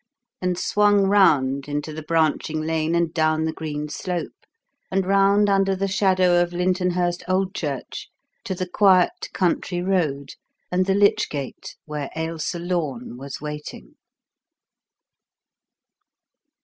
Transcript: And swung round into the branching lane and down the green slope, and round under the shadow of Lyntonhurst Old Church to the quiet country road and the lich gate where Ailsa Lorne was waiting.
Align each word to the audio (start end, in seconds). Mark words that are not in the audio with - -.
And 0.41 0.57
swung 0.57 1.03
round 1.03 1.67
into 1.69 1.93
the 1.93 2.01
branching 2.01 2.59
lane 2.61 2.95
and 2.95 3.13
down 3.13 3.43
the 3.45 3.53
green 3.53 3.87
slope, 3.87 4.33
and 4.89 5.05
round 5.05 5.47
under 5.47 5.75
the 5.75 5.87
shadow 5.87 6.41
of 6.41 6.53
Lyntonhurst 6.53 7.21
Old 7.27 7.53
Church 7.53 8.09
to 8.45 8.55
the 8.55 8.67
quiet 8.67 9.29
country 9.31 9.83
road 9.83 10.31
and 10.71 10.87
the 10.87 10.95
lich 10.95 11.29
gate 11.29 11.75
where 11.85 12.09
Ailsa 12.15 12.57
Lorne 12.57 13.15
was 13.15 13.39
waiting. 13.39 13.93